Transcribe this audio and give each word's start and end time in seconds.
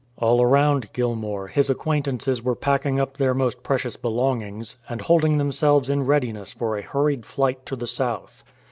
All 0.17 0.41
around 0.41 0.91
Gilmour 0.93 1.45
his 1.45 1.69
acquaintances 1.69 2.41
were 2.41 2.55
packing 2.55 2.99
up 2.99 3.17
their 3.17 3.35
most 3.35 3.61
precious 3.61 3.97
belongings, 3.97 4.75
and 4.89 4.99
holding 5.01 5.37
themselves 5.37 5.91
in 5.91 6.07
readiness 6.07 6.51
for 6.51 6.75
a 6.75 6.81
hurried 6.81 7.23
flight 7.23 7.67
to 7.67 7.75
the 7.75 7.85
south. 7.85 8.43